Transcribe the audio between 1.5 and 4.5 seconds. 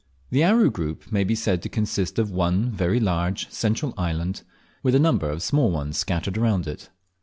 to consist of one very large central island